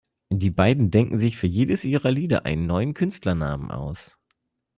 [0.31, 4.17] Die beiden denken sich für jedes ihrer Lieder einen neuen Künstlernamen aus.